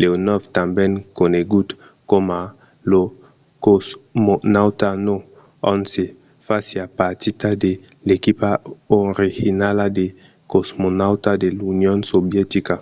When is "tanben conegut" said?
0.54-1.68